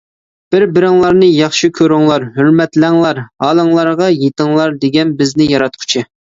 [0.53, 6.07] «بىر-بىرىڭلارنى ياخشى كۆرۈڭلار، ھۆرمەتلەڭلار، ھالىڭلارغا يېتىڭلار» دېگەن بىزنى ياراتقۇچى.